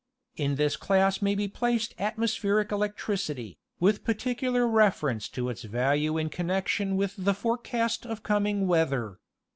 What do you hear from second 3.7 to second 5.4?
with particular reference